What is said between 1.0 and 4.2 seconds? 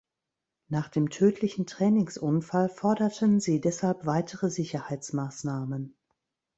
tödlichen Trainingsunfall forderten sie deshalb